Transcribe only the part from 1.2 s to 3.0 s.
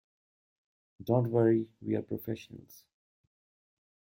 worry, we're professionals.